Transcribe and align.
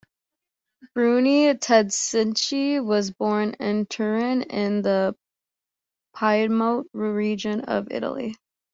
Bruni 0.95 1.55
Tedeschi 1.55 2.79
was 2.79 3.11
born 3.11 3.51
in 3.59 3.85
Turin, 3.85 4.41
in 4.41 4.81
the 4.81 5.15
Piedmont 6.17 6.87
region 6.91 7.61
of 7.65 7.87
Italy. 7.91 8.33